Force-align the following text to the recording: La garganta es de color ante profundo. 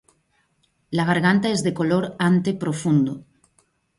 La 0.99 1.05
garganta 1.09 1.51
es 1.51 1.61
de 1.63 1.75
color 1.75 2.15
ante 2.17 2.55
profundo. 2.55 3.23